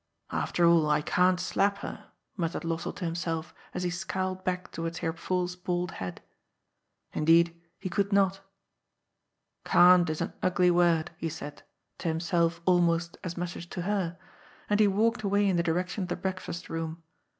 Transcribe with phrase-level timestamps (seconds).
[0.01, 0.03] ^*
[0.35, 2.05] After all, I can't slap her,"
[2.35, 6.23] muttered Lossell to himself, as he scowled back towards Herr Pfuhl's bald head.
[7.13, 8.33] Indeed, he could not.
[8.33, 8.39] ^^^
[9.63, 11.61] Can't' is an ugly word," he said,
[11.99, 14.17] to himself almost as much as to her,
[14.71, 17.03] and he walked away in the direction of the breakfast*room.